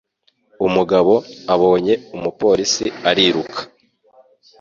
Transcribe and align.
Umugabo 0.67 1.13
abonye 1.53 1.93
umupolisi 2.15 2.85
ariruka 3.09 3.59